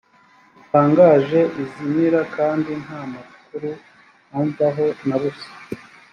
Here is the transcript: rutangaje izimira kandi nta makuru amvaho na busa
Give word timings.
rutangaje 0.55 1.39
izimira 1.63 2.19
kandi 2.35 2.71
nta 2.83 3.01
makuru 3.13 3.69
amvaho 4.37 4.85
na 5.07 5.17
busa 5.21 5.49